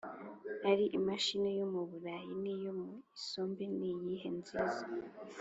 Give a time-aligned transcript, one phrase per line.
[0.69, 4.75] Ari imashini yo mu Burayi niyo mu isombe niyihe nziz